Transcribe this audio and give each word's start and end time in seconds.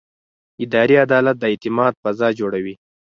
اداري 0.63 0.95
عدالت 1.05 1.35
د 1.39 1.43
اعتماد 1.51 1.93
فضا 2.03 2.27
جوړوي. 2.39 2.75